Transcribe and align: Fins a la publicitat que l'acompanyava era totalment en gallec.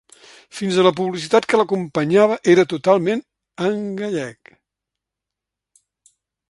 Fins 0.59 0.77
a 0.77 0.85
la 0.87 0.91
publicitat 0.99 1.47
que 1.51 1.59
l'acompanyava 1.61 2.39
era 2.55 2.65
totalment 2.73 3.23
en 3.69 3.79
gallec. 4.01 4.53